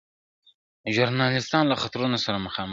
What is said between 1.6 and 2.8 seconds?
له خطرونو سره مخامخ دي